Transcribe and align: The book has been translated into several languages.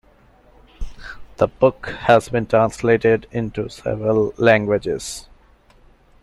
The 1.37 1.47
book 1.47 1.85
has 2.05 2.29
been 2.29 2.47
translated 2.47 3.27
into 3.31 3.69
several 3.69 4.33
languages. 4.39 5.29